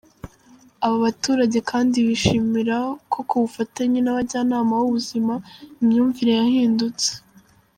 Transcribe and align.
Aba 0.85 0.97
baturage 1.05 1.59
kandi 1.71 1.97
bishimira 2.07 2.77
ko 3.11 3.19
ku 3.27 3.35
bufatanye 3.43 3.99
n’abajyanama 4.01 4.71
b’ubuzima, 4.81 5.33
imyumvire 5.81 6.31
yahindutse. 6.39 7.09